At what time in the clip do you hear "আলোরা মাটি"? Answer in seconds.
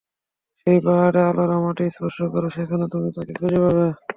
1.29-1.83